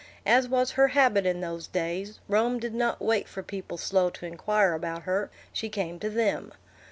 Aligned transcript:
As 0.25 0.47
was 0.49 0.71
her 0.71 0.87
habit 0.87 1.27
in 1.27 1.41
those 1.41 1.67
days, 1.67 2.17
Rome 2.27 2.57
did 2.57 2.73
not 2.73 3.03
wait 3.03 3.27
for 3.27 3.43
people 3.43 3.77
slow 3.77 4.09
to 4.09 4.25
inquire 4.25 4.73
about 4.73 5.03
her; 5.03 5.29
she 5.53 5.69
came 5.69 5.99
to 5.99 6.09
them. 6.09 6.53